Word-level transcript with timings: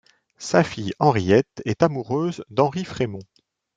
Sa 0.39 0.63
fille, 0.63 0.93
Henriette, 0.97 1.61
est 1.63 1.83
amoureuse 1.83 2.43
d'Henri 2.49 2.85
Frémont. 2.85 3.21